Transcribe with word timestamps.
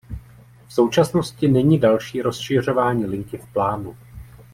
V 0.67 0.73
současnosti 0.73 1.47
není 1.47 1.79
další 1.79 2.21
rozšiřování 2.21 3.05
linky 3.05 3.37
v 3.37 3.45
plánu. 3.53 3.97